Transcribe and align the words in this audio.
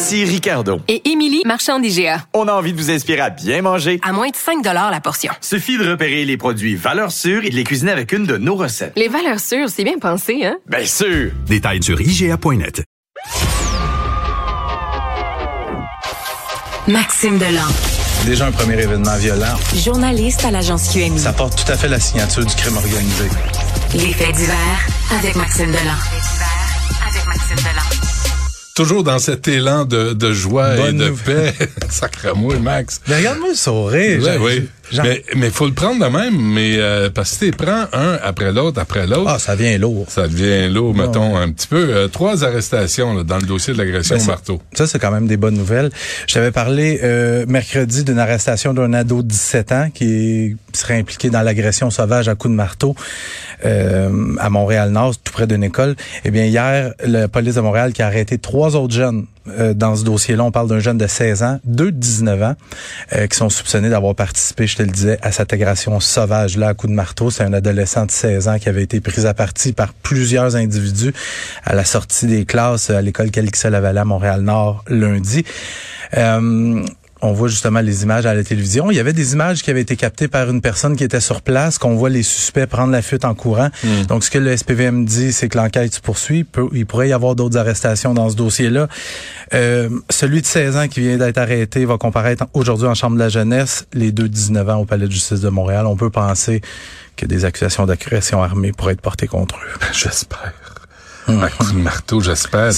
Ici 0.00 0.24
Ricardo. 0.24 0.80
Et 0.86 1.10
Émilie, 1.10 1.42
marchand 1.44 1.80
d'IGA. 1.80 2.22
On 2.32 2.46
a 2.46 2.52
envie 2.52 2.72
de 2.72 2.78
vous 2.78 2.88
inspirer 2.88 3.18
à 3.20 3.30
bien 3.30 3.62
manger. 3.62 3.98
À 4.04 4.12
moins 4.12 4.28
de 4.28 4.36
5 4.36 4.64
la 4.64 5.00
portion. 5.00 5.32
Suffit 5.40 5.76
de 5.76 5.90
repérer 5.90 6.24
les 6.24 6.36
produits 6.36 6.76
valeurs 6.76 7.10
sûres 7.10 7.44
et 7.44 7.50
de 7.50 7.56
les 7.56 7.64
cuisiner 7.64 7.90
avec 7.90 8.12
une 8.12 8.24
de 8.24 8.36
nos 8.36 8.54
recettes. 8.54 8.92
Les 8.94 9.08
valeurs 9.08 9.40
sûres, 9.40 9.68
c'est 9.68 9.82
bien 9.82 9.98
pensé, 9.98 10.44
hein? 10.46 10.56
Bien 10.68 10.84
sûr! 10.86 11.32
Détails 11.48 11.82
sur 11.82 12.00
IGA.net. 12.00 12.84
Maxime 16.86 17.38
Delan. 17.38 17.66
Déjà 18.24 18.46
un 18.46 18.52
premier 18.52 18.80
événement 18.80 19.16
violent. 19.16 19.56
Journaliste 19.74 20.44
à 20.44 20.52
l'agence 20.52 20.92
QMI. 20.92 21.18
Ça 21.18 21.32
porte 21.32 21.64
tout 21.64 21.72
à 21.72 21.76
fait 21.76 21.88
la 21.88 21.98
signature 21.98 22.46
du 22.46 22.54
crime 22.54 22.76
organisé. 22.76 23.24
Les 23.94 24.12
faits 24.12 24.36
divers 24.36 24.86
avec 25.18 25.34
Maxime 25.34 25.72
Delan. 25.72 25.98
avec 27.04 27.26
Maxime 27.26 27.56
Delan. 27.56 27.97
Toujours 28.78 29.02
dans 29.02 29.18
cet 29.18 29.48
élan 29.48 29.84
de, 29.84 30.12
de 30.12 30.32
joie 30.32 30.76
et 30.78 30.92
de 30.92 31.08
nouvelle. 31.08 31.52
paix. 31.52 31.68
Sacre-moi, 31.90 32.60
Max. 32.60 33.00
Mais 33.08 33.16
regarde-moi 33.16 33.48
le 33.48 33.54
sourire. 33.56 34.22
Ouais, 34.22 34.34
Jean- 34.34 34.40
oui. 34.44 34.68
Mais 35.02 35.22
mais 35.36 35.50
faut 35.50 35.66
le 35.66 35.72
prendre 35.72 36.04
de 36.04 36.10
même, 36.10 36.36
mais 36.36 36.76
euh, 36.78 37.10
parce 37.10 37.32
que 37.34 37.38
tu 37.38 37.44
les 37.46 37.50
prends 37.52 37.86
un 37.92 38.18
après 38.22 38.52
l'autre, 38.52 38.80
après 38.80 39.06
l'autre. 39.06 39.26
Ah, 39.28 39.38
ça 39.38 39.54
vient 39.54 39.76
lourd. 39.78 40.06
Ça 40.08 40.26
devient 40.28 40.68
lourd, 40.72 40.94
mettons, 40.94 41.36
un 41.36 41.50
petit 41.50 41.66
peu. 41.66 41.88
Euh, 41.90 42.08
trois 42.08 42.44
arrestations 42.44 43.14
là, 43.14 43.24
dans 43.24 43.36
le 43.36 43.46
dossier 43.46 43.72
de 43.72 43.78
l'agression 43.78 44.16
Ben, 44.16 44.22
au 44.22 44.26
marteau. 44.26 44.62
Ça, 44.72 44.86
c'est 44.86 44.98
quand 44.98 45.10
même 45.10 45.26
des 45.26 45.36
bonnes 45.36 45.56
nouvelles. 45.56 45.90
Je 46.26 46.34
t'avais 46.34 46.50
parlé 46.50 47.00
euh, 47.02 47.44
mercredi 47.46 48.04
d'une 48.04 48.18
arrestation 48.18 48.74
d'un 48.74 48.92
ado 48.92 49.22
de 49.22 49.28
17 49.28 49.72
ans 49.72 49.90
qui 49.92 50.56
serait 50.72 50.98
impliqué 50.98 51.30
dans 51.30 51.42
l'agression 51.42 51.90
sauvage 51.90 52.28
à 52.28 52.34
coups 52.34 52.52
de 52.52 52.56
marteau 52.56 52.94
euh, 53.64 54.34
à 54.38 54.50
Montréal-Nord, 54.50 55.16
tout 55.22 55.32
près 55.32 55.46
d'une 55.46 55.64
école. 55.64 55.96
Eh 56.24 56.30
bien, 56.30 56.44
hier, 56.44 56.92
la 57.04 57.28
police 57.28 57.54
de 57.56 57.60
Montréal 57.60 57.92
qui 57.92 58.02
a 58.02 58.06
arrêté 58.06 58.38
trois 58.38 58.76
autres 58.76 58.94
jeunes 58.94 59.26
euh, 59.58 59.74
dans 59.74 59.96
ce 59.96 60.04
dossier-là. 60.04 60.44
On 60.44 60.50
parle 60.50 60.68
d'un 60.68 60.78
jeune 60.78 60.98
de 60.98 61.06
16 61.06 61.42
ans, 61.42 61.60
deux 61.64 61.92
de 61.92 61.96
19 61.96 62.42
ans, 62.42 62.54
euh, 63.14 63.26
qui 63.26 63.36
sont 63.36 63.48
soupçonnés 63.48 63.90
d'avoir 63.90 64.14
participé, 64.14 64.66
je 64.66 64.76
te 64.76 64.82
le 64.82 64.90
disais, 64.90 65.18
à 65.22 65.32
cette 65.32 65.52
agression 65.52 66.00
sauvage-là 66.00 66.68
à 66.68 66.74
coups 66.74 66.90
de 66.90 66.96
marteau. 66.96 67.30
C'est 67.30 67.44
un 67.44 67.52
adolescent 67.52 68.06
de 68.06 68.10
16 68.10 68.48
ans 68.48 68.58
qui 68.58 68.68
avait 68.68 68.82
été 68.82 69.00
pris 69.00 69.26
à 69.26 69.34
partie 69.34 69.72
par 69.72 69.92
plusieurs 69.92 70.56
individus 70.56 71.12
à 71.64 71.74
la 71.74 71.84
sortie 71.84 72.26
des 72.26 72.44
classes 72.44 72.90
à 72.90 73.02
l'école 73.02 73.30
Calixel-Lavalais 73.30 74.00
à 74.00 74.04
Montréal-Nord 74.04 74.84
lundi. 74.88 75.44
Euh, 76.16 76.84
on 77.20 77.32
voit 77.32 77.48
justement 77.48 77.80
les 77.80 78.02
images 78.04 78.26
à 78.26 78.34
la 78.34 78.44
télévision. 78.44 78.90
Il 78.90 78.96
y 78.96 79.00
avait 79.00 79.12
des 79.12 79.32
images 79.32 79.62
qui 79.62 79.70
avaient 79.70 79.80
été 79.80 79.96
captées 79.96 80.28
par 80.28 80.48
une 80.50 80.60
personne 80.60 80.96
qui 80.96 81.04
était 81.04 81.20
sur 81.20 81.42
place, 81.42 81.78
qu'on 81.78 81.94
voit 81.96 82.10
les 82.10 82.22
suspects 82.22 82.66
prendre 82.66 82.92
la 82.92 83.02
fuite 83.02 83.24
en 83.24 83.34
courant. 83.34 83.68
Donc, 84.08 84.24
ce 84.24 84.30
que 84.30 84.38
le 84.38 84.56
SPVM 84.56 85.04
dit, 85.04 85.32
c'est 85.32 85.48
que 85.48 85.58
l'enquête 85.58 85.94
se 85.94 86.00
poursuit. 86.00 86.44
Peut- 86.44 86.68
Il 86.72 86.86
pourrait 86.86 87.08
y 87.08 87.12
avoir 87.12 87.34
d'autres 87.34 87.56
arrestations 87.58 88.14
dans 88.14 88.30
ce 88.30 88.36
dossier-là. 88.36 88.88
Euh, 89.54 89.88
celui 90.10 90.42
de 90.42 90.46
16 90.46 90.76
ans 90.76 90.88
qui 90.88 91.00
vient 91.00 91.16
d'être 91.16 91.38
arrêté 91.38 91.84
va 91.84 91.98
comparaître 91.98 92.46
aujourd'hui 92.54 92.86
en 92.86 92.94
Chambre 92.94 93.14
de 93.16 93.20
la 93.20 93.28
jeunesse. 93.28 93.86
Les 93.92 94.12
deux 94.12 94.24
de 94.28 94.34
19 94.34 94.68
ans 94.68 94.76
au 94.76 94.84
Palais 94.84 95.06
de 95.06 95.12
justice 95.12 95.40
de 95.40 95.48
Montréal. 95.48 95.86
On 95.86 95.96
peut 95.96 96.10
penser 96.10 96.60
que 97.16 97.26
des 97.26 97.44
accusations 97.44 97.84
d'agression 97.86 98.42
armée 98.42 98.72
pourraient 98.72 98.92
être 98.92 99.00
portées 99.00 99.26
contre 99.26 99.56
eux. 99.56 99.78
J'espère. 99.92 100.52
Un 101.28 101.48
coup 101.48 101.72
de 101.72 101.78
marteau, 101.78 102.20
j'espère. 102.20 102.70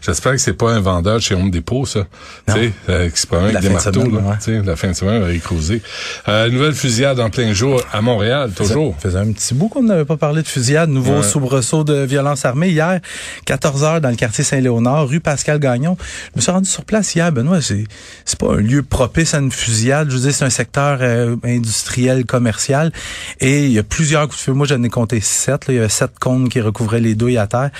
J'espère 0.00 0.32
que 0.32 0.38
c'est 0.38 0.54
pas 0.54 0.72
un 0.72 0.80
vendeur 0.80 1.20
chez 1.20 1.34
Home 1.34 1.50
Depot, 1.50 1.84
ça. 1.86 2.06
Tu 2.48 2.52
sais, 2.54 2.72
euh, 2.88 3.10
qui 3.10 3.20
se 3.20 3.26
promène 3.26 3.54
avec 3.56 3.60
des 3.60 3.68
fin 3.78 3.90
de 3.90 3.98
marteaux, 3.98 4.00
semaine, 4.10 4.24
là. 4.24 4.38
ouais. 4.60 4.62
La 4.64 4.76
fin 4.76 4.88
de 4.88 4.92
semaine, 4.94 5.22
va 5.22 5.32
y 5.32 5.40
cruiser. 5.40 5.82
Euh, 6.28 6.48
nouvelle 6.50 6.72
fusillade 6.74 7.20
en 7.20 7.30
plein 7.30 7.52
jour 7.52 7.82
à 7.92 8.00
Montréal, 8.00 8.52
toujours. 8.56 8.94
Ça 9.02 9.08
faisait 9.10 9.18
un 9.18 9.32
petit 9.32 9.54
bout 9.54 9.68
qu'on 9.68 9.82
n'avait 9.82 10.04
pas 10.04 10.16
parlé 10.16 10.42
de 10.42 10.48
fusillade. 10.48 10.88
Nouveau 10.90 11.16
Ouais. 11.18 11.22
soubresaut 11.22 11.84
de 11.84 12.04
violence 12.04 12.44
armée 12.44 12.68
hier, 12.70 13.00
14 13.44 13.84
heures 13.84 14.00
dans 14.00 14.10
le 14.10 14.16
quartier 14.16 14.44
Saint-Léonard, 14.44 15.06
rue 15.08 15.20
Pascal 15.20 15.58
Gagnon. 15.58 15.96
Je 16.34 16.38
me 16.38 16.40
suis 16.40 16.50
rendu 16.52 16.68
sur 16.68 16.84
place 16.84 17.14
hier, 17.14 17.30
Benoît. 17.32 17.60
C'est, 17.60 17.84
c'est 18.24 18.38
pas 18.38 18.52
un 18.54 18.56
lieu 18.60 18.82
propice 18.82 19.34
à 19.34 19.38
une 19.38 19.52
fusillade. 19.52 20.08
Je 20.10 20.14
veux 20.16 20.22
dire, 20.22 20.32
c'est 20.34 20.44
un 20.44 20.50
secteur 20.50 20.98
euh, 21.02 21.36
industriel, 21.44 22.24
commercial. 22.24 22.92
Et 23.40 23.66
il 23.66 23.72
y 23.72 23.78
a 23.78 23.82
plusieurs 23.82 24.22
coups 24.28 24.38
de 24.38 24.42
feu. 24.44 24.52
Moi, 24.52 24.66
j'en 24.66 24.82
ai 24.82 24.88
compté 24.88 25.20
sept. 25.20 25.66
là. 25.68 25.74
Il 25.74 25.76
y 25.76 25.82
a 25.82 25.88
sept 25.88 26.12
cônes 26.18 26.48
qui 26.48 26.60
recouvraient 26.60 27.00
les 27.00 27.14
douilles 27.14 27.38
à 27.38 27.46
terre. 27.46 27.70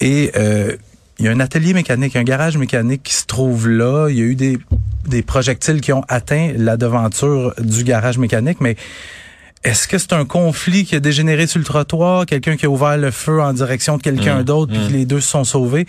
Et 0.00 0.32
euh, 0.36 0.76
il 1.18 1.26
y 1.26 1.28
a 1.28 1.32
un 1.32 1.40
atelier 1.40 1.74
mécanique, 1.74 2.16
un 2.16 2.24
garage 2.24 2.56
mécanique 2.56 3.02
qui 3.02 3.14
se 3.14 3.26
trouve 3.26 3.68
là. 3.68 4.08
Il 4.08 4.16
y 4.16 4.20
a 4.20 4.24
eu 4.24 4.34
des, 4.34 4.58
des 5.06 5.22
projectiles 5.22 5.80
qui 5.80 5.92
ont 5.92 6.04
atteint 6.08 6.52
la 6.56 6.76
devanture 6.76 7.54
du 7.60 7.84
garage 7.84 8.18
mécanique, 8.18 8.60
mais 8.60 8.76
est-ce 9.64 9.86
que 9.86 9.96
c'est 9.96 10.12
un 10.12 10.24
conflit 10.24 10.84
qui 10.84 10.96
a 10.96 11.00
dégénéré 11.00 11.46
sur 11.46 11.60
le 11.60 11.64
trottoir, 11.64 12.26
quelqu'un 12.26 12.56
qui 12.56 12.66
a 12.66 12.68
ouvert 12.68 12.96
le 12.96 13.12
feu 13.12 13.40
en 13.40 13.52
direction 13.52 13.96
de 13.96 14.02
quelqu'un 14.02 14.40
Mmh, 14.40 14.44
d'autre, 14.44 14.72
puis 14.72 14.88
que 14.88 14.92
les 14.92 15.06
deux 15.06 15.20
se 15.20 15.28
sont 15.28 15.44
sauvés? 15.44 15.86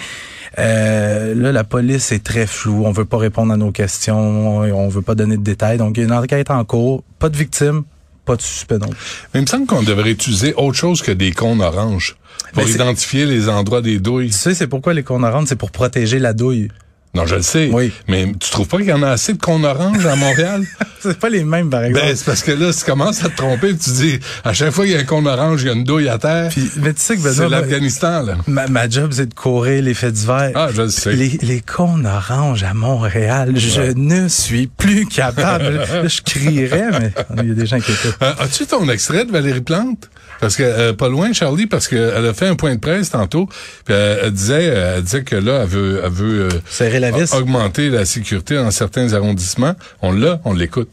Euh, 0.59 1.33
là, 1.33 1.51
la 1.51 1.63
police 1.63 2.11
est 2.11 2.23
très 2.23 2.45
floue. 2.45 2.83
On 2.85 2.91
veut 2.91 3.05
pas 3.05 3.17
répondre 3.17 3.51
à 3.51 3.57
nos 3.57 3.71
questions, 3.71 4.59
on 4.59 4.87
veut 4.89 5.01
pas 5.01 5.15
donner 5.15 5.37
de 5.37 5.41
détails. 5.43 5.79
Donc, 5.79 5.97
il 5.97 6.01
y 6.01 6.03
a 6.03 6.05
une 6.05 6.13
enquête 6.13 6.51
en 6.51 6.63
cours, 6.65 7.03
pas 7.17 7.29
de 7.29 7.37
victime, 7.37 7.83
pas 8.25 8.35
de 8.35 8.41
suspect 8.41 8.77
non. 8.77 8.89
Mais 9.33 9.39
il 9.39 9.41
me 9.41 9.47
semble 9.47 9.65
qu'on 9.65 9.83
devrait 9.83 10.11
utiliser 10.11 10.53
autre 10.55 10.77
chose 10.77 11.01
que 11.01 11.11
des 11.11 11.31
cônes 11.31 11.61
oranges 11.61 12.15
pour 12.53 12.63
Ben, 12.63 12.69
identifier 12.69 13.25
les 13.25 13.49
endroits 13.49 13.81
des 13.81 13.99
douilles. 13.99 14.29
Tu 14.29 14.37
sais, 14.37 14.53
c'est 14.53 14.67
pourquoi 14.67 14.93
les 14.93 15.03
cônes 15.03 15.23
oranges, 15.23 15.47
c'est 15.47 15.55
pour 15.55 15.71
protéger 15.71 16.19
la 16.19 16.33
douille. 16.33 16.69
Non, 17.15 17.25
je 17.27 17.35
le 17.35 17.41
sais. 17.43 17.69
Oui. 17.71 17.91
Mais 18.07 18.31
tu 18.39 18.49
trouves 18.49 18.67
pas 18.67 18.77
qu'il 18.77 18.87
y 18.87 18.93
en 18.93 19.03
a 19.03 19.09
assez 19.09 19.33
de 19.33 19.37
cônes 19.37 19.65
oranges 19.65 20.05
à 20.05 20.15
Montréal? 20.15 20.63
C'est 20.99 21.19
pas 21.19 21.29
les 21.29 21.43
mêmes, 21.43 21.69
par 21.69 21.83
exemple. 21.83 22.05
ben, 22.05 22.15
c'est 22.15 22.25
parce 22.25 22.41
que 22.43 22.51
là, 22.53 22.71
tu 22.71 22.85
commences 22.85 23.25
à 23.25 23.29
te 23.29 23.35
tromper, 23.35 23.75
tu 23.75 23.89
dis, 23.89 24.19
à 24.45 24.53
chaque 24.53 24.71
fois 24.71 24.85
qu'il 24.85 24.93
y 24.93 24.97
a 24.97 25.01
un 25.01 25.03
cône 25.03 25.27
orange, 25.27 25.61
il 25.63 25.67
y 25.67 25.69
a 25.69 25.73
une 25.73 25.83
douille 25.83 26.07
à 26.07 26.17
terre. 26.17 26.47
Puis, 26.49 26.71
mais 26.77 26.93
tu 26.93 27.01
sais 27.01 27.17
que 27.17 27.21
c'est 27.23 27.29
Benoît, 27.41 27.49
moi, 27.49 27.59
l'Afghanistan, 27.59 28.23
là. 28.23 28.37
ma, 28.47 28.67
ma 28.67 28.87
job, 28.87 29.11
c'est 29.11 29.25
de 29.27 29.33
courir 29.33 29.83
les 29.83 29.93
faits 29.93 30.13
divers. 30.13 30.51
Ah, 30.55 30.69
je 30.73 30.81
le 30.81 30.87
sais. 30.87 31.11
Les, 31.11 31.37
les 31.41 31.61
oranges 32.05 32.63
à 32.63 32.73
Montréal, 32.73 33.51
je 33.55 33.91
ne 33.91 34.29
suis 34.29 34.67
plus 34.67 35.05
capable. 35.05 35.75
Là, 35.75 36.07
je 36.07 36.21
crierais, 36.21 36.89
mais 36.99 37.11
il 37.43 37.49
y 37.49 37.51
a 37.51 37.53
des 37.53 37.65
gens 37.65 37.79
qui 37.81 37.91
écoutent. 37.91 38.17
Euh, 38.21 38.33
As-tu 38.39 38.65
ton 38.65 38.87
extrait 38.89 39.25
de 39.25 39.31
Valérie 39.31 39.59
Plante? 39.59 40.09
Parce 40.43 40.57
que 40.57 40.63
euh, 40.63 40.93
pas 40.93 41.07
loin, 41.07 41.31
Charlie, 41.31 41.67
parce 41.67 41.87
qu'elle 41.87 42.25
a 42.25 42.33
fait 42.33 42.47
un 42.47 42.55
point 42.55 42.75
de 42.75 42.79
presse 42.79 43.11
tantôt. 43.11 43.47
Puis 43.85 43.93
elle, 43.93 44.19
elle 44.23 44.31
disait, 44.31 44.63
elle 44.65 45.01
disait 45.01 45.23
que 45.23 45.37
là, 45.37 45.61
elle 45.63 45.69
veut, 45.69 46.01
elle 46.03 46.11
veut 46.11 46.41
euh, 46.41 46.49
Serrer 46.69 46.99
la 46.99 47.11
vis. 47.11 47.33
augmenter 47.33 47.89
la 47.89 48.03
sécurité 48.05 48.55
dans 48.55 48.69
certains 48.71 49.13
arrondissements. 49.13 49.75
On 50.01 50.11
l'a, 50.11 50.41
on 50.43 50.53
l'écoute. 50.53 50.89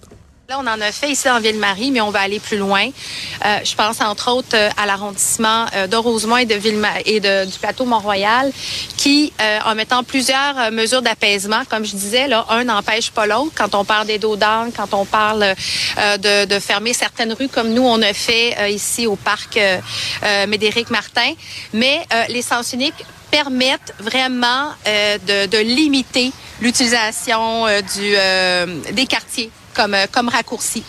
On 0.52 0.66
en 0.66 0.80
a 0.80 0.90
fait 0.90 1.10
ici 1.10 1.30
en 1.30 1.38
Ville-Marie, 1.38 1.92
mais 1.92 2.00
on 2.00 2.10
va 2.10 2.20
aller 2.20 2.40
plus 2.40 2.56
loin. 2.56 2.88
Euh, 3.44 3.58
je 3.62 3.74
pense 3.76 4.00
entre 4.00 4.32
autres 4.32 4.54
euh, 4.56 4.68
à 4.76 4.84
l'arrondissement 4.84 5.66
euh, 5.74 5.86
de 5.86 5.96
Rosemont 5.96 6.38
et 6.38 6.46
du 6.46 7.58
plateau 7.60 7.84
Mont-Royal, 7.84 8.50
qui, 8.96 9.32
en 9.64 9.74
mettant 9.74 10.02
plusieurs 10.02 10.72
mesures 10.72 11.02
d'apaisement, 11.02 11.62
comme 11.68 11.84
je 11.84 11.92
disais, 11.92 12.28
un 12.48 12.64
n'empêche 12.64 13.10
pas 13.10 13.26
l'autre. 13.26 13.52
Quand 13.54 13.74
on 13.74 13.84
parle 13.84 14.06
des 14.08 14.18
dos 14.18 14.36
d'âne, 14.36 14.72
quand 14.76 14.92
on 14.92 15.04
parle 15.04 15.54
de, 15.96 16.58
fermer 16.58 16.94
certaines 16.94 17.32
rues, 17.32 17.48
comme 17.48 17.72
nous 17.72 17.86
on 17.86 18.02
a 18.02 18.12
fait 18.12 18.72
ici 18.72 19.06
au 19.06 19.16
parc 19.16 19.58
Médéric 20.48 20.90
Martin, 20.90 21.32
mais 21.72 22.00
les 22.28 22.42
sens 22.42 22.72
uniques 22.72 23.04
permettent 23.30 23.94
vraiment 23.98 24.72
de, 24.84 25.62
limiter 25.62 26.32
l'utilisation 26.60 27.66
des 27.66 29.06
quartiers 29.06 29.50
comme, 29.74 29.94
euh, 29.94 30.06
comme 30.10 30.28
raccourci. 30.28 30.82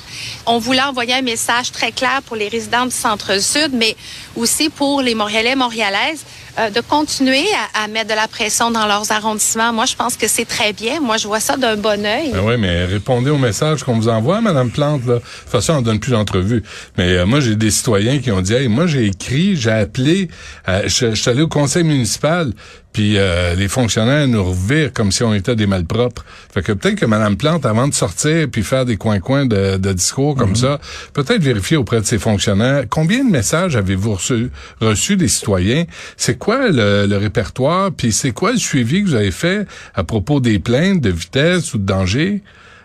On 0.45 0.59
voulait 0.59 0.81
envoyer 0.81 1.13
un 1.13 1.21
message 1.21 1.71
très 1.71 1.91
clair 1.91 2.21
pour 2.25 2.35
les 2.35 2.47
résidents 2.47 2.85
du 2.85 2.95
centre-sud, 2.95 3.71
mais 3.73 3.95
aussi 4.35 4.69
pour 4.69 5.01
les 5.01 5.15
Montréalais, 5.15 5.55
Montréalaises, 5.55 6.23
euh, 6.59 6.69
de 6.69 6.81
continuer 6.81 7.45
à, 7.75 7.83
à 7.83 7.87
mettre 7.87 8.09
de 8.09 8.15
la 8.15 8.27
pression 8.27 8.71
dans 8.71 8.85
leurs 8.85 9.11
arrondissements. 9.11 9.73
Moi, 9.73 9.85
je 9.85 9.95
pense 9.95 10.15
que 10.15 10.27
c'est 10.27 10.45
très 10.45 10.73
bien. 10.73 10.99
Moi, 10.99 11.17
je 11.17 11.27
vois 11.27 11.39
ça 11.39 11.57
d'un 11.57 11.75
bon 11.75 12.05
œil. 12.05 12.31
Ben 12.31 12.41
oui, 12.43 12.55
mais 12.57 12.85
répondez 12.85 13.29
au 13.29 13.37
message 13.37 13.83
qu'on 13.83 13.95
vous 13.95 14.09
envoie, 14.09 14.41
Madame 14.41 14.69
Plante. 14.69 15.05
Là. 15.05 15.15
De 15.15 15.19
toute 15.19 15.49
façon, 15.49 15.73
on 15.73 15.81
donne 15.81 15.99
plus 15.99 16.11
d'entrevues. 16.11 16.63
Mais 16.97 17.17
euh, 17.17 17.25
moi, 17.25 17.39
j'ai 17.39 17.55
des 17.55 17.71
citoyens 17.71 18.19
qui 18.19 18.31
ont 18.31 18.41
dit, 18.41 18.53
hey, 18.53 18.67
moi, 18.67 18.87
j'ai 18.87 19.05
écrit, 19.05 19.55
j'ai 19.55 19.71
appelé, 19.71 20.29
euh, 20.67 20.83
je, 20.85 21.11
je 21.11 21.15
suis 21.15 21.29
allé 21.29 21.41
au 21.41 21.47
conseil 21.47 21.83
municipal, 21.83 22.51
puis 22.93 23.17
euh, 23.17 23.55
les 23.55 23.69
fonctionnaires 23.69 24.27
nous 24.27 24.43
revirent 24.43 24.91
comme 24.91 25.11
si 25.11 25.23
on 25.23 25.33
était 25.33 25.55
des 25.55 25.65
malpropres. 25.65 26.25
Fait 26.53 26.61
que 26.61 26.73
peut-être 26.73 26.95
que 26.95 27.05
Madame 27.05 27.37
Plante, 27.37 27.65
avant 27.65 27.87
de 27.87 27.93
sortir 27.93 28.47
puis 28.51 28.63
faire 28.63 28.85
des 28.85 28.97
coins-coins 28.97 29.45
de, 29.45 29.77
de 29.77 29.93
discours 29.93 30.35
comme 30.35 30.57
ça, 30.57 30.79
peut-être 31.13 31.41
vérifier 31.41 31.77
auprès 31.77 32.01
de 32.01 32.05
ses 32.05 32.19
fonctionnaires 32.19 32.83
combien 32.89 33.23
de 33.23 33.29
messages 33.29 33.77
avez-vous 33.77 34.15
reçu, 34.15 34.51
reçus 34.81 35.15
des 35.15 35.29
citoyens? 35.29 35.85
C'est 36.17 36.37
quoi 36.41 36.71
le, 36.71 37.17
répertoire, 37.17 37.91
puis 37.91 38.11
c'est 38.11 38.31
quoi 38.31 38.51
le 38.51 38.57
suivi 38.57 39.03
que 39.03 39.09
vous 39.09 39.15
avez 39.15 39.31
fait 39.31 39.67
à 39.93 40.03
propos 40.03 40.39
des 40.39 40.57
plaintes 40.57 40.99
de 40.99 41.11
vitesse 41.11 41.75
ou 41.75 41.77
de 41.77 41.85
danger? 41.85 42.41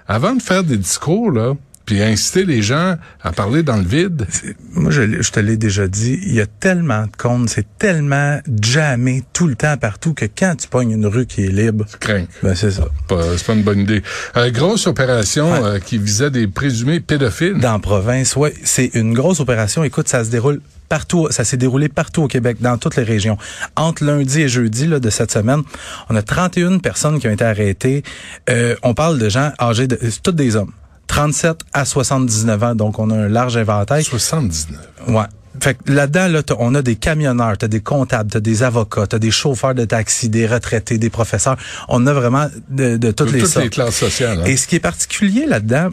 Avant 0.07 0.35
de 0.35 0.43
faire 0.43 0.63
des 0.63 0.77
discours 0.77 1.33
là, 1.33 1.55
puis 1.87 2.03
inciter 2.03 2.45
les 2.45 2.63
gens 2.63 2.97
à 3.23 3.33
parler 3.33 3.63
dans 3.63 3.77
le 3.77 3.85
vide. 3.85 4.27
Moi, 4.73 4.91
je, 4.91 5.23
je 5.23 5.31
te 5.31 5.41
l'ai 5.41 5.57
déjà 5.57 5.87
dit, 5.87 6.19
il 6.27 6.35
y 6.35 6.41
a 6.41 6.47
tellement 6.47 7.03
de 7.05 7.17
comptes, 7.17 7.49
c'est 7.49 7.67
tellement 7.79 8.41
jammé 8.61 9.23
tout 9.33 9.47
le 9.47 9.55
temps 9.55 9.77
partout 9.77 10.13
que 10.13 10.25
quand 10.27 10.57
tu 10.57 10.67
pognes 10.69 10.91
une 10.91 11.07
rue 11.07 11.27
qui 11.27 11.45
est 11.45 11.49
libre, 11.53 11.87
Tu 11.91 11.97
crains. 11.99 12.25
ben 12.43 12.55
c'est 12.55 12.73
ça. 12.73 12.89
Pas- 13.09 13.37
C'est 13.39 13.47
pas 13.47 13.53
une 13.55 13.63
bonne 13.63 13.81
idée. 13.81 14.03
Euh, 14.37 14.51
grosse 14.51 14.87
opération 14.87 15.53
Ouais. 15.53 15.61
euh, 15.63 15.79
qui 15.79 15.97
visait 15.99 16.31
des 16.31 16.47
présumés 16.49 17.01
pédophiles. 17.01 17.55
Dans 17.61 17.73
la 17.75 17.79
province, 17.79 18.35
ouais, 18.37 18.53
c'est 18.65 18.91
une 18.95 19.15
grosse 19.15 19.41
opération. 19.41 19.85
Écoute, 19.85 20.09
ça 20.09 20.25
se 20.25 20.31
déroule 20.31 20.61
partout, 20.89 21.29
ça 21.31 21.45
s'est 21.45 21.57
déroulé 21.57 21.89
partout 21.89 22.23
au 22.23 22.29
Québec, 22.29 22.59
dans 22.61 22.79
toutes 22.79 22.97
les 22.97 23.03
régions. 23.05 23.39
Entre 23.77 24.05
lundi 24.05 24.43
et 24.43 24.49
jeudi 24.49 24.87
là, 24.87 24.99
de 25.01 25.11
cette 25.11 25.31
semaine, 25.33 25.63
on 26.11 26.17
a 26.17 26.23
31 26.23 26.79
personnes 26.79 27.19
qui 27.21 27.29
ont 27.29 27.33
été 27.33 27.45
arrêtées. 27.45 28.03
Euh, 28.51 28.75
on 28.83 28.95
parle 28.95 29.19
de 29.19 29.29
gens 29.29 29.53
âgés, 29.61 29.87
de, 29.87 29.99
c'est 30.03 30.23
tous 30.23 30.33
des 30.33 30.57
hommes. 30.57 30.73
37 31.07 31.61
à 31.73 31.85
79 31.85 32.63
ans, 32.63 32.75
donc 32.75 32.99
on 32.99 33.11
a 33.11 33.15
un 33.15 33.29
large 33.29 33.57
inventaire. 33.57 34.03
79. 34.03 34.79
Ouais. 35.09 35.23
Fait 35.59 35.75
que 35.75 35.91
là-dedans, 35.91 36.29
là, 36.29 36.43
on 36.59 36.75
a 36.75 36.83
des 36.83 36.97
camionneurs, 36.97 37.57
t'as 37.57 37.69
des 37.69 37.81
comptables, 37.81 38.31
t'as 38.31 38.41
des 38.41 38.63
avocats, 38.63 39.07
t'as 39.07 39.19
des 39.19 39.31
chauffeurs 39.31 39.75
de 39.75 39.87
taxi, 39.87 40.29
des 40.29 40.47
retraités, 40.47 40.99
des 40.99 41.09
professeurs. 41.09 41.57
On 41.89 42.07
a 42.07 42.13
vraiment 42.13 42.49
de, 42.69 42.99
de 42.99 43.11
toutes 43.11 43.29
De 43.29 43.33
les 43.33 43.41
toutes 43.41 43.49
sortes. 43.51 43.65
les 43.65 43.71
classes 43.71 43.97
sociales. 43.97 44.41
hein. 44.43 44.45
Et 44.45 44.57
ce 44.59 44.67
qui 44.67 44.77
est 44.77 44.81
particulier 44.81 45.47
là-dedans, 45.47 45.89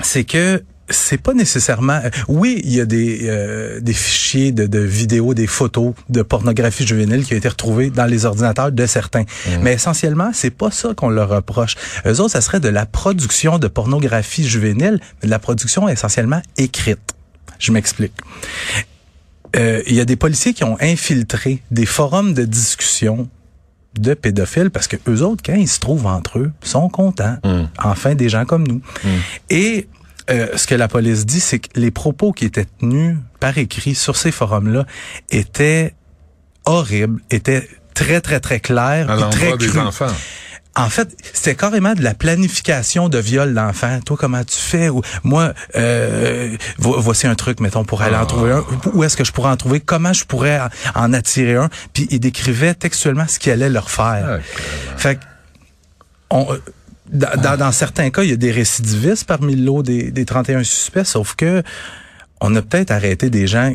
c'est 0.00 0.22
que 0.24 0.62
c'est 0.90 1.20
pas 1.20 1.34
nécessairement. 1.34 2.00
Oui, 2.28 2.60
il 2.64 2.74
y 2.74 2.80
a 2.80 2.86
des 2.86 3.20
euh, 3.24 3.80
des 3.80 3.92
fichiers 3.92 4.52
de, 4.52 4.66
de 4.66 4.78
vidéos, 4.78 5.34
des 5.34 5.46
photos 5.46 5.94
de 6.08 6.22
pornographie 6.22 6.86
juvénile 6.86 7.24
qui 7.24 7.34
ont 7.34 7.36
été 7.36 7.48
retrouvés 7.48 7.90
dans 7.90 8.06
les 8.06 8.24
ordinateurs 8.24 8.72
de 8.72 8.86
certains. 8.86 9.24
Mais 9.62 9.74
essentiellement, 9.74 10.30
c'est 10.32 10.50
pas 10.50 10.70
ça 10.70 10.94
qu'on 10.94 11.10
leur 11.10 11.28
reproche. 11.28 11.76
Eux 12.06 12.20
autres, 12.20 12.32
ça 12.32 12.40
serait 12.40 12.60
de 12.60 12.68
la 12.68 12.86
production 12.86 13.58
de 13.58 13.68
pornographie 13.68 14.46
juvénile, 14.48 15.00
mais 15.22 15.26
de 15.26 15.30
la 15.30 15.38
production 15.38 15.88
essentiellement 15.88 16.42
écrite. 16.56 17.14
Je 17.58 17.72
m'explique. 17.72 18.12
Euh, 19.56 19.82
Il 19.86 19.94
y 19.94 20.00
a 20.00 20.04
des 20.04 20.16
policiers 20.16 20.52
qui 20.54 20.64
ont 20.64 20.76
infiltré 20.80 21.62
des 21.70 21.86
forums 21.86 22.34
de 22.34 22.44
discussion 22.44 23.28
de 23.98 24.14
pédophiles 24.14 24.70
parce 24.70 24.86
que 24.86 24.96
eux 25.08 25.22
autres, 25.22 25.42
quand 25.44 25.54
ils 25.54 25.68
se 25.68 25.80
trouvent 25.80 26.06
entre 26.06 26.38
eux, 26.38 26.52
sont 26.62 26.88
contents. 26.88 27.36
Enfin, 27.82 28.14
des 28.14 28.28
gens 28.28 28.44
comme 28.44 28.66
nous. 28.66 28.80
Et 29.50 29.88
euh, 30.30 30.56
ce 30.56 30.66
que 30.66 30.74
la 30.74 30.88
police 30.88 31.26
dit, 31.26 31.40
c'est 31.40 31.58
que 31.58 31.68
les 31.74 31.90
propos 31.90 32.32
qui 32.32 32.44
étaient 32.44 32.66
tenus 32.80 33.16
par 33.40 33.56
écrit 33.58 33.94
sur 33.94 34.16
ces 34.16 34.30
forums-là 34.32 34.84
étaient 35.30 35.94
horribles, 36.64 37.20
étaient 37.30 37.68
très, 37.94 38.20
très, 38.20 38.40
très 38.40 38.60
clairs, 38.60 39.10
à 39.10 39.28
très 39.30 39.56
des 39.56 39.66
crus. 39.68 39.76
enfants. 39.80 40.06
En 40.76 40.90
fait, 40.90 41.08
c'était 41.32 41.56
carrément 41.56 41.94
de 41.94 42.04
la 42.04 42.14
planification 42.14 43.08
de 43.08 43.18
viol 43.18 43.52
d'enfants. 43.52 43.98
Toi, 44.04 44.16
comment 44.16 44.44
tu 44.44 44.56
fais? 44.56 44.88
Ou 44.88 45.02
moi, 45.24 45.52
euh, 45.74 46.56
vo- 46.78 47.00
voici 47.00 47.26
un 47.26 47.34
truc, 47.34 47.58
mettons, 47.58 47.84
pour 47.84 48.02
aller 48.02 48.14
en 48.14 48.26
trouver 48.26 48.52
un. 48.52 48.64
Où 48.92 49.02
est-ce 49.02 49.16
que 49.16 49.24
je 49.24 49.32
pourrais 49.32 49.50
en 49.50 49.56
trouver? 49.56 49.80
Comment 49.80 50.12
je 50.12 50.24
pourrais 50.24 50.60
en, 50.60 50.68
en 50.94 51.12
attirer 51.14 51.56
un? 51.56 51.68
Puis 51.94 52.06
il 52.10 52.20
décrivait 52.20 52.74
textuellement 52.74 53.26
ce 53.26 53.40
qu'il 53.40 53.50
allait 53.50 53.70
leur 53.70 53.90
faire. 53.90 54.38
Ah, 54.38 54.96
Fait 54.96 55.16
que, 55.16 55.20
on, 56.30 56.46
dans, 57.12 57.40
dans, 57.40 57.56
dans 57.56 57.72
certains 57.72 58.10
cas, 58.10 58.22
il 58.22 58.30
y 58.30 58.32
a 58.32 58.36
des 58.36 58.50
récidivistes 58.50 59.24
parmi 59.26 59.54
le 59.56 59.64
lot 59.64 59.82
des, 59.82 60.10
des 60.10 60.24
31 60.24 60.62
suspects, 60.64 61.04
sauf 61.04 61.34
que 61.34 61.62
on 62.40 62.54
a 62.54 62.62
peut-être 62.62 62.90
arrêté 62.90 63.30
des 63.30 63.46
gens 63.46 63.74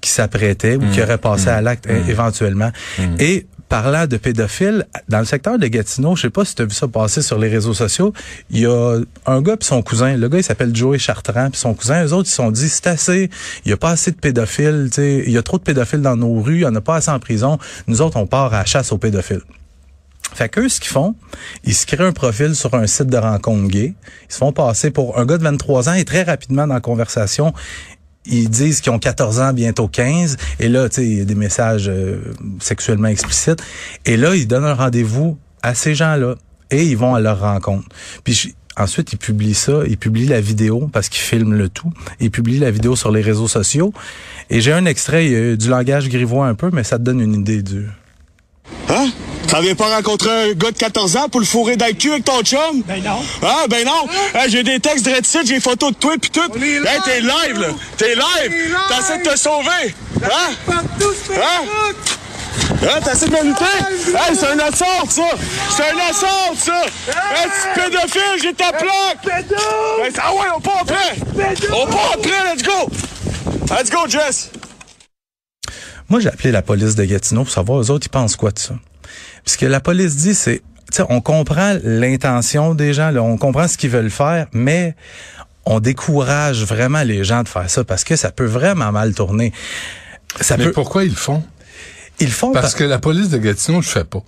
qui 0.00 0.10
s'apprêtaient 0.10 0.76
ou 0.76 0.82
qui 0.92 1.00
auraient 1.02 1.18
passé 1.18 1.48
à 1.48 1.60
l'acte 1.62 1.86
é- 1.86 2.10
éventuellement. 2.10 2.70
Et 3.18 3.46
parlant 3.70 4.06
de 4.06 4.18
pédophiles, 4.18 4.86
dans 5.08 5.18
le 5.20 5.24
secteur 5.24 5.58
de 5.58 5.66
Gatineau, 5.66 6.14
je 6.14 6.22
sais 6.22 6.30
pas 6.30 6.44
si 6.44 6.54
tu 6.54 6.62
as 6.62 6.66
vu 6.66 6.74
ça 6.74 6.86
passer 6.86 7.22
sur 7.22 7.38
les 7.38 7.48
réseaux 7.48 7.72
sociaux, 7.74 8.12
il 8.50 8.60
y 8.60 8.66
a 8.66 8.98
un 9.26 9.42
gars 9.42 9.56
puis 9.56 9.66
son 9.66 9.82
cousin. 9.82 10.16
Le 10.16 10.28
gars, 10.28 10.38
il 10.38 10.44
s'appelle 10.44 10.76
Joey 10.76 10.98
Chartrand 10.98 11.48
puis 11.50 11.58
son 11.58 11.72
cousin. 11.74 12.04
Eux 12.04 12.12
autres, 12.12 12.28
ils 12.28 12.30
se 12.30 12.36
sont 12.36 12.50
dit, 12.50 12.68
c'est 12.68 12.86
assez, 12.86 13.30
il 13.64 13.70
y 13.70 13.72
a 13.72 13.76
pas 13.78 13.90
assez 13.90 14.10
de 14.12 14.16
pédophiles, 14.16 14.88
tu 14.90 14.96
sais, 14.96 15.24
il 15.26 15.32
y 15.32 15.38
a 15.38 15.42
trop 15.42 15.56
de 15.58 15.62
pédophiles 15.64 16.02
dans 16.02 16.16
nos 16.16 16.40
rues, 16.40 16.56
il 16.56 16.60
y 16.62 16.66
en 16.66 16.74
a 16.74 16.80
pas 16.82 16.96
assez 16.96 17.10
en 17.10 17.18
prison. 17.18 17.58
Nous 17.88 18.02
autres, 18.02 18.18
on 18.18 18.26
part 18.26 18.52
à 18.52 18.58
la 18.58 18.64
chasse 18.66 18.92
aux 18.92 18.98
pédophiles. 18.98 19.40
Fait 20.32 20.48
qu'eux, 20.48 20.68
ce 20.68 20.80
qu'ils 20.80 20.90
font, 20.90 21.14
ils 21.62 21.74
se 21.74 21.86
créent 21.86 22.04
un 22.04 22.12
profil 22.12 22.56
sur 22.56 22.74
un 22.74 22.86
site 22.86 23.06
de 23.06 23.16
rencontre 23.16 23.68
gay. 23.68 23.94
Ils 24.28 24.32
se 24.32 24.38
font 24.38 24.52
passer 24.52 24.90
pour 24.90 25.18
un 25.18 25.26
gars 25.26 25.38
de 25.38 25.44
23 25.44 25.90
ans 25.90 25.94
et 25.94 26.04
très 26.04 26.22
rapidement 26.22 26.66
dans 26.66 26.74
la 26.74 26.80
conversation, 26.80 27.52
ils 28.26 28.48
disent 28.48 28.80
qu'ils 28.80 28.92
ont 28.92 28.98
14 28.98 29.40
ans, 29.40 29.52
bientôt 29.52 29.88
15. 29.88 30.36
Et 30.60 30.68
là, 30.68 30.88
tu 30.88 30.96
sais, 30.96 31.06
il 31.06 31.18
y 31.18 31.20
a 31.20 31.24
des 31.24 31.34
messages 31.34 31.88
euh, 31.88 32.32
sexuellement 32.58 33.08
explicites. 33.08 33.62
Et 34.06 34.16
là, 34.16 34.34
ils 34.34 34.48
donnent 34.48 34.64
un 34.64 34.74
rendez-vous 34.74 35.38
à 35.62 35.74
ces 35.74 35.94
gens-là 35.94 36.34
et 36.70 36.84
ils 36.84 36.96
vont 36.96 37.14
à 37.14 37.20
leur 37.20 37.40
rencontre. 37.40 37.86
Puis 38.24 38.54
ensuite, 38.76 39.12
ils 39.12 39.18
publient 39.18 39.54
ça, 39.54 39.82
ils 39.86 39.98
publient 39.98 40.26
la 40.26 40.40
vidéo 40.40 40.88
parce 40.92 41.08
qu'ils 41.08 41.22
filment 41.22 41.54
le 41.54 41.68
tout. 41.68 41.92
Ils 42.20 42.30
publient 42.30 42.58
la 42.58 42.70
vidéo 42.70 42.96
sur 42.96 43.12
les 43.12 43.20
réseaux 43.20 43.48
sociaux. 43.48 43.92
Et 44.50 44.60
j'ai 44.60 44.72
un 44.72 44.86
extrait 44.86 45.56
du 45.56 45.68
langage 45.68 46.08
grivois 46.08 46.46
un 46.46 46.54
peu, 46.54 46.70
mais 46.72 46.84
ça 46.84 46.98
te 46.98 47.02
donne 47.02 47.20
une 47.20 47.34
idée 47.34 47.62
du... 47.62 47.86
Hein? 48.88 49.10
T'avais 49.54 49.76
pas 49.76 49.94
rencontré 49.94 50.50
un 50.50 50.52
gars 50.54 50.72
de 50.72 50.76
14 50.76 51.16
ans 51.16 51.28
pour 51.28 51.38
le 51.38 51.46
fourrer 51.46 51.76
dans 51.76 51.86
le 51.86 51.92
cul 51.92 52.10
avec 52.10 52.24
ton 52.24 52.42
chum? 52.42 52.82
Ben 52.88 53.00
non. 53.00 53.22
Ah, 53.40 53.66
ben 53.70 53.86
non. 53.86 54.08
Hey, 54.34 54.50
j'ai 54.50 54.64
des 54.64 54.80
textes 54.80 55.06
de 55.06 55.14
site, 55.24 55.46
j'ai 55.46 55.54
des 55.54 55.60
photos 55.60 55.92
de 55.92 55.96
toi 55.96 56.14
pis 56.20 56.28
tout. 56.28 56.40
Hey, 56.40 56.98
t'es 57.04 57.20
live, 57.20 57.60
là. 57.60 57.68
T'es 57.96 58.16
live. 58.16 58.76
T'essaies 58.88 59.18
de 59.18 59.30
te 59.30 59.38
sauver. 59.38 59.94
Hein? 60.24 60.54
Hein? 60.68 61.92
Hein, 62.82 63.00
t'essaies 63.04 63.26
de 63.26 63.30
me 63.30 63.44
lutter? 63.44 63.64
Hey, 64.16 64.34
c'est 64.34 64.48
un 64.48 64.58
assaut, 64.58 65.08
ça! 65.08 65.22
C'est 65.70 65.84
un 65.84 66.10
assaut, 66.10 66.56
ça! 66.56 66.82
Hey, 67.36 67.46
tu 67.46 67.80
pédophile, 67.80 68.42
j'ai 68.42 68.54
ta 68.54 68.72
plaque! 68.72 69.24
Ben, 69.24 69.44
ah 70.20 70.32
ouais, 70.34 70.48
on 70.56 70.60
part 70.60 70.80
après! 70.80 71.14
On 71.72 71.86
part 71.86 72.14
après, 72.14 72.52
let's 72.52 72.62
go! 72.64 72.90
Let's 73.70 73.88
go, 73.88 73.98
Jess! 74.08 74.50
Moi, 76.08 76.18
j'ai 76.18 76.28
appelé 76.28 76.50
la 76.50 76.62
police 76.62 76.96
de 76.96 77.04
Gatineau 77.04 77.44
pour 77.44 77.52
savoir 77.52 77.80
eux 77.80 77.92
autres, 77.92 78.06
ils 78.06 78.10
pensent 78.10 78.34
quoi 78.34 78.50
de 78.50 78.58
ça. 78.58 78.74
Puis 79.44 79.52
ce 79.54 79.58
que 79.58 79.66
la 79.66 79.80
police 79.80 80.16
dit, 80.16 80.34
c'est, 80.34 80.58
tu 80.90 80.96
sais, 80.96 81.04
on 81.08 81.20
comprend 81.20 81.76
l'intention 81.82 82.74
des 82.74 82.92
gens, 82.94 83.10
là, 83.10 83.22
on 83.22 83.36
comprend 83.36 83.68
ce 83.68 83.76
qu'ils 83.76 83.90
veulent 83.90 84.10
faire, 84.10 84.46
mais 84.52 84.94
on 85.66 85.80
décourage 85.80 86.64
vraiment 86.64 87.02
les 87.02 87.24
gens 87.24 87.42
de 87.42 87.48
faire 87.48 87.68
ça 87.70 87.84
parce 87.84 88.04
que 88.04 88.16
ça 88.16 88.30
peut 88.30 88.44
vraiment 88.44 88.92
mal 88.92 89.14
tourner. 89.14 89.52
Ça 90.40 90.56
Mais 90.56 90.64
peut, 90.64 90.72
pourquoi 90.72 91.04
ils 91.04 91.10
le 91.10 91.16
font? 91.16 91.42
ils 92.20 92.30
font 92.30 92.52
Parce 92.52 92.72
par- 92.72 92.78
que 92.80 92.84
la 92.84 92.98
police 92.98 93.28
de 93.30 93.38
Gatineau 93.38 93.78
le 93.78 93.84
fait 93.84 94.04
pas. 94.04 94.22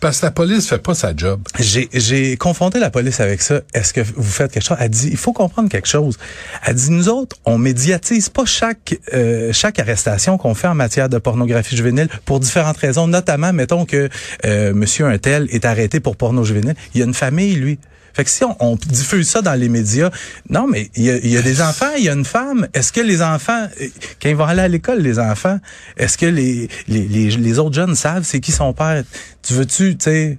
Parce 0.00 0.20
que 0.20 0.26
la 0.26 0.30
police 0.30 0.68
fait 0.68 0.78
pas 0.78 0.94
sa 0.94 1.14
job. 1.14 1.40
J'ai, 1.58 2.36
confronté 2.36 2.78
la 2.78 2.90
police 2.90 3.20
avec 3.20 3.42
ça. 3.42 3.60
Est-ce 3.74 3.92
que 3.92 4.00
vous 4.00 4.22
faites 4.22 4.52
quelque 4.52 4.64
chose? 4.64 4.76
Elle 4.80 4.90
dit, 4.90 5.08
il 5.10 5.16
faut 5.16 5.32
comprendre 5.32 5.68
quelque 5.68 5.88
chose. 5.88 6.18
Elle 6.64 6.74
dit, 6.74 6.90
nous 6.90 7.08
autres, 7.08 7.36
on 7.44 7.58
médiatise 7.58 8.28
pas 8.28 8.44
chaque 8.44 8.98
euh, 9.12 9.52
chaque 9.52 9.78
arrestation 9.78 10.38
qu'on 10.38 10.54
fait 10.54 10.68
en 10.68 10.74
matière 10.74 11.08
de 11.08 11.18
pornographie 11.18 11.76
juvénile 11.76 12.08
pour 12.24 12.40
différentes 12.40 12.78
raisons. 12.78 13.06
Notamment, 13.06 13.52
mettons 13.52 13.84
que 13.84 14.08
euh, 14.44 14.72
Monsieur 14.72 15.06
un 15.06 15.18
tel 15.18 15.46
est 15.50 15.64
arrêté 15.64 16.00
pour 16.00 16.16
porno 16.16 16.44
juvénile. 16.44 16.74
Il 16.94 17.00
y 17.00 17.02
a 17.02 17.06
une 17.06 17.14
famille, 17.14 17.54
lui. 17.54 17.78
Fait 18.20 18.24
que 18.24 18.30
si 18.30 18.44
on, 18.44 18.54
on 18.60 18.76
diffuse 18.76 19.30
ça 19.30 19.40
dans 19.40 19.54
les 19.58 19.70
médias, 19.70 20.10
non, 20.50 20.66
mais 20.68 20.90
il 20.94 21.04
y 21.04 21.10
a, 21.10 21.16
il 21.16 21.30
y 21.30 21.38
a 21.38 21.42
des 21.42 21.62
enfants, 21.62 21.88
il 21.96 22.04
y 22.04 22.10
a 22.10 22.12
une 22.12 22.26
femme. 22.26 22.68
Est-ce 22.74 22.92
que 22.92 23.00
les 23.00 23.22
enfants, 23.22 23.66
euh, 23.80 23.86
quand 24.20 24.28
ils 24.28 24.36
vont 24.36 24.44
aller 24.44 24.60
à 24.60 24.68
l'école, 24.68 24.98
les 25.00 25.18
enfants, 25.18 25.58
est-ce 25.96 26.18
que 26.18 26.26
les, 26.26 26.68
les, 26.86 27.08
les, 27.08 27.30
les 27.30 27.58
autres 27.58 27.74
jeunes 27.74 27.94
savent 27.94 28.24
c'est 28.24 28.40
qui 28.40 28.52
son 28.52 28.74
père? 28.74 29.04
Tu 29.42 29.54
veux-tu, 29.54 29.96
tu 29.96 30.04
sais, 30.04 30.38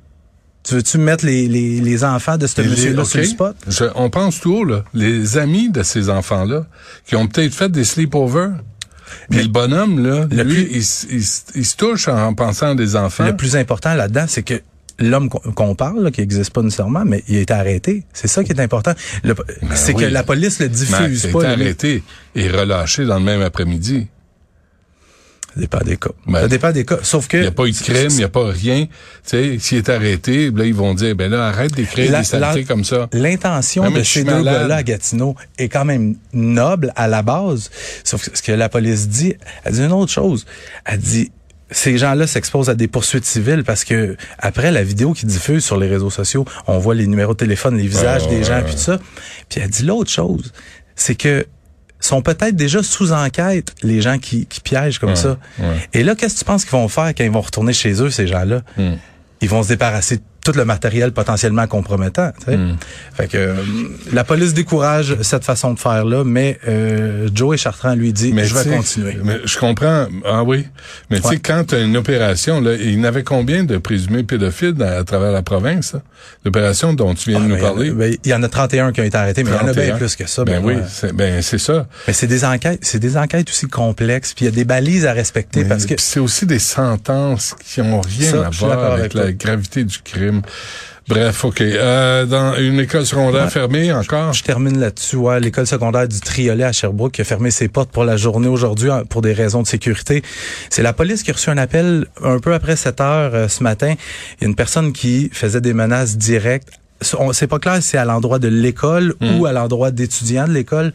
tu 0.64 0.76
veux-tu 0.76 1.00
mettre 1.00 1.26
les, 1.26 1.48
les, 1.48 1.82
les 1.82 2.04
enfants 2.04 2.38
de 2.38 2.46
ce 2.46 2.62
monsieur-là 2.62 3.04
sur 3.04 3.18
le 3.18 3.24
spot? 3.26 3.56
Je- 3.68 3.86
on 3.96 4.12
pense 4.12 4.40
tout 4.42 4.54
haut, 4.58 4.64
là. 4.64 4.84
Les 4.94 5.40
amis 5.40 5.72
de 5.72 5.82
ces 5.82 6.12
enfants-là, 6.12 6.68
qui 7.08 7.16
ont 7.16 7.26
peut-être 7.26 7.56
fait 7.56 7.72
des 7.72 7.84
sleepovers. 7.84 8.52
Puis 9.32 9.42
le 9.42 9.48
bonhomme, 9.48 10.06
là, 10.06 10.28
Le 10.32 10.44
lui, 10.44 10.66
plus- 10.66 10.78
il, 11.10 11.18
il 11.18 11.26
il 11.56 11.66
se 11.66 11.76
touche 11.76 12.08
en 12.08 12.34
pensant 12.36 12.70
à 12.72 12.76
des 12.76 12.96
enfants. 12.96 13.26
Le 13.26 13.36
plus 13.36 13.56
important 13.56 13.96
là-dedans, 13.96 14.26
c'est 14.28 14.44
que 14.44 14.62
l'homme 15.00 15.30
qu'on 15.30 15.76
parle, 15.76 16.04
là, 16.04 16.12
qui 16.12 16.22
n'existe 16.22 16.52
pas 16.52 16.62
nécessairement, 16.62 17.04
mais 17.06 17.24
il 17.28 17.38
a 17.38 17.42
été 17.42 17.54
arrêté. 17.54 18.04
C'est 18.14 18.28
ça 18.28 18.44
qui 18.44 18.52
est 18.52 18.60
important. 18.60 18.94
C'est 19.24 19.34
Ben 19.34 19.38
oui. 19.88 19.94
que 19.96 20.06
la 20.06 20.24
police 20.24 20.60
le 20.60 20.68
Mais 20.68 20.74
diffuse 20.74 21.24
il 21.26 21.32
pas. 21.32 21.40
a 21.50 21.54
été 21.54 21.62
arrêté 21.62 22.04
et 22.36 22.50
relâché 22.50 23.06
dans 23.06 23.20
le 23.20 23.26
même 23.26 23.42
après-midi. 23.42 24.08
Ça 25.54 25.60
dépend 25.60 25.80
des 25.80 25.98
cas. 25.98 26.12
Ben, 26.28 26.42
ça 26.42 26.48
dépend 26.48 26.72
des 26.72 26.86
cas. 26.86 27.00
Sauf 27.04 27.28
que 27.28 27.36
Il 27.36 27.42
n'y 27.42 27.48
a 27.48 27.52
pas 27.52 27.66
eu 27.66 27.72
de 27.72 27.78
crime, 27.78 28.08
il 28.12 28.16
n'y 28.16 28.24
a 28.24 28.30
pas 28.30 28.50
rien. 28.50 28.86
Tu 28.86 28.92
sais, 29.26 29.58
s'il 29.60 29.80
est 29.80 29.90
arrêté, 29.90 30.50
là, 30.50 30.64
ils 30.66 30.74
vont 30.74 30.94
dire, 30.94 31.14
ben 31.14 31.30
là, 31.30 31.48
arrête 31.48 31.74
d'écrire 31.74 32.18
des 32.18 32.24
saletés 32.24 32.64
comme 32.64 32.86
ça. 32.86 33.10
L'intention 33.12 33.90
mais 33.92 34.00
de 34.00 34.04
ces 34.04 34.24
deux 34.24 34.44
gars-là 34.44 34.76
à 34.78 34.84
Gatineau 34.84 35.36
est 35.58 35.68
quand 35.68 35.84
même 35.84 36.16
noble 36.32 36.94
à 36.96 37.10
la 37.10 37.22
base. 37.22 37.70
Sauf 38.06 38.30
que 38.30 38.38
ce 38.38 38.42
que 38.42 38.54
la 38.54 38.70
police 38.70 39.10
dit, 39.10 39.36
elle 39.66 39.74
dit 39.74 39.82
une 39.84 39.92
autre 39.92 40.12
chose. 40.14 40.46
Elle 40.86 41.00
dit 41.00 41.32
ces 41.72 41.98
gens-là 41.98 42.28
s'exposent 42.28 42.70
à 42.70 42.76
des 42.76 42.88
poursuites 42.88 43.26
civiles 43.26 43.64
parce 43.64 43.84
que 43.86 44.18
après 44.38 44.72
la 44.72 44.84
vidéo 44.84 45.14
qu'ils 45.14 45.30
diffusent 45.30 45.64
sur 45.66 45.78
les 45.78 45.88
réseaux 45.88 46.10
sociaux, 46.10 46.46
on 46.68 46.78
voit 46.80 46.96
les 46.96 47.08
numéros 47.08 47.34
de 47.34 47.38
téléphone, 47.38 47.78
les 47.78 47.88
visages 47.88 48.24
Ouais, 48.24 48.30
des 48.30 48.38
ouais, 48.38 48.44
gens 48.44 48.62
puis 48.64 48.74
tout 48.74 48.80
ça. 48.82 49.00
Puis 49.50 49.62
elle 49.64 49.70
dit 49.70 49.84
l'autre 49.84 50.10
chose, 50.12 50.52
c'est 50.96 51.16
que 51.16 51.46
sont 52.00 52.22
peut-être 52.22 52.56
déjà 52.56 52.82
sous 52.82 53.12
enquête, 53.12 53.74
les 53.84 54.02
gens 54.02 54.18
qui, 54.18 54.48
qui 54.48 54.60
piègent 54.60 54.98
comme 55.00 55.10
Ouais, 55.12 55.16
ça. 55.16 55.38
ouais. 55.60 55.76
Et 55.94 56.04
là, 56.04 56.16
qu'est-ce 56.16 56.34
que 56.34 56.40
tu 56.40 56.46
penses 56.46 56.64
qu'ils 56.66 56.72
vont 56.72 56.88
faire 56.88 57.14
quand 57.16 57.24
ils 57.24 57.30
vont 57.32 57.42
retourner 57.42 57.74
chez 57.74 58.02
eux, 58.02 58.10
ces 58.10 58.26
gens-là? 58.28 58.62
Hmm. 58.76 58.96
Ils 59.40 59.50
vont 59.50 59.62
se 59.64 59.70
débarrasser 59.70 60.18
de 60.18 60.22
tout 60.44 60.52
le 60.54 60.66
matériel 60.66 61.12
potentiellement 61.12 61.68
compromettant. 61.68 62.32
Hmm. 62.48 62.74
Fait 63.16 63.28
que 63.28 63.38
euh, 63.38 63.54
la 64.14 64.24
police 64.24 64.54
décourage 64.54 65.18
cette 65.22 65.44
façon 65.44 65.74
de 65.74 65.80
faire 65.80 66.06
là, 66.06 66.24
mais 66.24 66.60
euh, 66.68 67.30
Joe 67.34 67.56
et 67.56 67.58
Chartrand 67.58 67.94
lui 67.96 68.14
dit 68.14 68.34
je 68.38 68.54
vais 68.56 68.76
continuer. 68.76 69.18
Mais 69.24 69.40
je 69.46 69.58
comprends. 69.60 70.08
Ah 70.26 70.44
oui. 70.44 70.68
Mais 71.10 71.20
tu 71.20 71.28
sais, 71.30 71.38
quand 71.40 71.66
tu 71.68 71.76
as 71.76 71.80
une 71.80 71.98
opération, 71.98 72.62
là, 72.62 72.74
il 72.76 73.00
y 73.00 73.06
avait 73.06 73.24
combien 73.24 73.64
de 73.64 73.78
présumés 73.78 74.24
pédophiles 74.24 74.82
à, 74.82 74.98
à 75.00 75.04
travers 75.04 75.32
la 75.32 75.42
province? 75.42 75.96
L'opération 76.46 76.94
dont 76.94 77.14
tu 77.16 77.32
viens 77.32 77.40
Ah, 77.42 77.44
de 77.44 77.48
nous 77.50 77.56
mais 77.56 77.60
il 77.60 77.64
y 77.64 77.66
a- 77.66 77.70
parler? 77.72 77.92
ben, 77.92 78.18
Il 78.24 78.30
y 78.30 78.34
en 78.34 78.44
a 78.44 78.48
31 78.50 78.92
qui 78.92 79.02
ont 79.02 79.04
été 79.04 79.18
arrêtés, 79.18 79.44
mais 79.44 79.52
il 79.52 79.54
y 79.54 79.58
en 79.58 79.68
a 79.68 79.74
bien 79.74 79.90
31. 79.90 79.98
plus 79.98 80.16
que 80.16 80.28
ça. 80.28 80.44
Ben 80.46 80.60
Benoît. 80.62 80.74
oui, 80.74 80.82
c'est, 80.90 81.14
ben 81.14 81.42
c'est 81.42 81.58
ça. 81.58 81.88
Mais 82.08 82.14
c'est 82.14 82.28
des 82.28 82.46
enquêtes, 82.46 82.80
c'est 82.84 83.00
des 83.00 83.18
enquêtes 83.18 83.50
aussi 83.50 83.68
complexes, 83.68 84.34
puis 84.34 84.46
il 84.46 84.50
y 84.50 84.52
a 84.52 84.56
des 84.56 84.64
balises 84.66 85.06
à 85.06 85.14
respecter 85.14 85.66
parce 85.66 85.86
que 85.86 85.96
c'est 85.98 86.20
aussi 86.20 86.46
des 86.46 86.60
sentences 86.60 87.56
qui 87.66 87.82
ont 87.82 88.02
rien 88.02 88.32
Ça, 88.32 88.46
à 88.48 88.50
voir 88.50 88.92
avec, 88.94 89.00
avec 89.00 89.14
la 89.14 89.32
gravité 89.34 89.84
du 89.84 89.98
crime. 90.00 90.31
Bref, 91.08 91.44
OK. 91.46 91.62
Euh, 91.62 92.26
dans 92.26 92.56
une 92.56 92.80
école 92.80 93.06
secondaire 93.06 93.46
Ouais. 93.46 93.50
fermée 93.50 93.92
encore? 93.92 94.32
Je 94.34 94.44
termine 94.44 94.80
là-dessus. 94.80 95.16
Ouais, 95.18 95.40
l'école 95.40 95.68
secondaire 95.68 96.08
du 96.08 96.20
Triolet 96.20 96.64
à 96.64 96.72
Sherbrooke 96.72 97.14
qui 97.14 97.22
a 97.22 97.24
fermé 97.24 97.52
ses 97.52 97.68
portes 97.68 97.90
pour 97.92 98.04
la 98.06 98.18
journée 98.18 98.48
aujourd'hui 98.48 98.90
hein, 98.92 99.04
pour 99.10 99.22
des 99.22 99.34
raisons 99.34 99.62
de 99.64 99.68
sécurité. 99.68 100.22
C'est 100.70 100.84
la 100.84 100.94
police 100.94 101.24
qui 101.24 101.32
a 101.32 101.34
reçu 101.34 101.50
un 101.50 101.58
appel 101.58 102.06
un 102.24 102.40
peu 102.40 102.54
après 102.54 102.76
7 102.76 103.02
heures 103.02 103.32
euh, 103.36 103.48
ce 103.48 103.64
matin. 103.64 103.96
Il 104.40 104.44
y 104.44 104.46
a 104.46 104.48
une 104.48 104.56
personne 104.56 104.94
qui 104.94 105.30
faisait 105.34 105.60
des 105.62 105.74
menaces 105.74 106.18
directes. 106.18 106.70
C'est 107.02 107.48
pas 107.48 107.60
clair 107.60 107.76
si 107.78 107.82
c'est 107.90 107.98
à 107.98 108.06
l'endroit 108.06 108.38
de 108.40 108.48
l'école 108.48 109.16
ou 109.22 109.46
à 109.46 109.52
l'endroit 109.54 109.92
d'étudiants 109.92 110.48
de 110.48 110.54
l'école. 110.54 110.94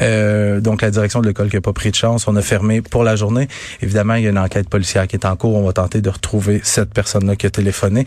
Euh, 0.00 0.60
donc 0.60 0.82
la 0.82 0.90
direction 0.90 1.20
de 1.20 1.26
l'école 1.28 1.48
qui 1.48 1.56
a 1.56 1.60
pas 1.60 1.72
pris 1.72 1.90
de 1.90 1.94
chance, 1.96 2.26
on 2.26 2.36
a 2.36 2.42
fermé 2.42 2.82
pour 2.82 3.04
la 3.04 3.14
journée. 3.16 3.48
Évidemment, 3.80 4.14
il 4.14 4.24
y 4.24 4.26
a 4.26 4.30
une 4.30 4.38
enquête 4.38 4.68
policière 4.68 5.06
qui 5.06 5.16
est 5.16 5.24
en 5.26 5.36
cours. 5.36 5.54
On 5.56 5.64
va 5.66 5.72
tenter 5.72 6.00
de 6.00 6.10
retrouver 6.10 6.60
cette 6.64 6.92
personne-là 6.92 7.36
qui 7.36 7.46
a 7.46 7.50
téléphoné. 7.50 8.06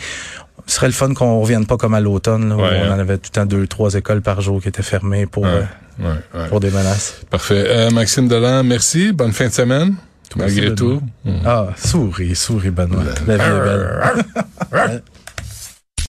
Ce 0.65 0.75
serait 0.75 0.87
le 0.87 0.93
fun 0.93 1.13
qu'on 1.13 1.39
revienne 1.39 1.65
pas 1.65 1.77
comme 1.77 1.93
à 1.93 2.01
l'automne, 2.01 2.51
Ouais, 2.51 2.81
on 2.83 2.91
hein. 2.91 2.95
en 2.95 2.99
avait 2.99 3.17
tout 3.17 3.29
le 3.33 3.39
temps 3.39 3.45
deux, 3.45 3.65
trois 3.67 3.93
écoles 3.93 4.21
par 4.21 4.41
jour 4.41 4.61
qui 4.61 4.67
étaient 4.67 4.83
fermées 4.83 5.25
pour, 5.25 5.43
Ouais, 5.43 5.63
euh, 6.01 6.13
ouais, 6.33 6.47
pour 6.49 6.59
des 6.59 6.69
menaces. 6.71 7.21
Parfait. 7.29 7.63
Euh, 7.67 7.89
Maxime 7.91 8.27
Delan, 8.27 8.63
merci. 8.65 9.13
Bonne 9.13 9.31
fin 9.31 9.47
de 9.47 9.53
semaine. 9.53 9.95
Malgré 10.35 10.75
tout. 10.75 11.01
Ah, 11.45 11.67
souris, 11.77 12.35
souris, 12.35 12.69
Benoît. 12.71 13.03
La 13.25 13.37
vie 13.37 13.43
est 13.43 13.63
belle. 13.63 15.01